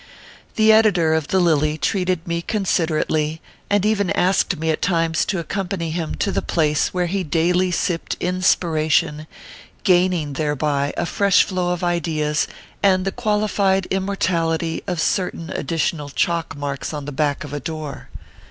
The 0.55 0.71
editor 0.71 1.13
of 1.13 1.27
the 1.27 1.39
Lily 1.39 1.77
treated 1.77 2.27
me 2.27 2.41
considerately, 2.41 3.39
and 3.69 3.85
even 3.85 4.09
asked 4.09 4.57
me 4.57 4.71
at 4.71 4.81
times 4.81 5.25
to 5.25 5.37
accompany 5.37 5.91
him 5.91 6.15
to 6.15 6.31
the 6.31 6.41
place 6.41 6.87
where 6.91 7.05
he 7.05 7.23
daily 7.23 7.69
sipped 7.69 8.17
inspiration, 8.19 9.27
gaining 9.83 10.33
there 10.33 10.55
by 10.55 10.91
a 10.97 11.05
fresh 11.05 11.43
flow 11.43 11.69
of 11.71 11.83
ideas 11.83 12.47
and 12.81 13.05
the 13.05 13.11
qualified 13.11 13.85
immortality 13.91 14.81
ORPHEUS 14.87 15.03
C. 15.03 15.15
KERR 15.21 15.25
PAPERS. 15.25 15.31
25 15.37 15.47
of 15.51 15.51
certain 15.55 15.61
additional 15.61 16.09
chalk 16.09 16.55
marks 16.57 16.95
on 16.95 17.05
the 17.05 17.11
back 17.11 17.43
of 17.43 17.53
a 17.53 17.59
door. 17.59 18.09